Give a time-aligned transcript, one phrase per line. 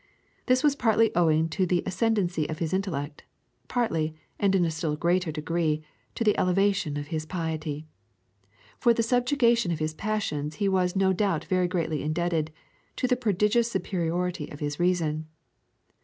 [0.47, 3.23] This was partly owing to the ascendency of his intellect;
[3.67, 5.83] partly, and in a still greater degree,
[6.15, 7.85] to the elevation of his piety.
[8.79, 12.51] For the subjugation of his passions he was no doubt very greatly indebted
[12.95, 15.27] to the prodigious superiority of his reason.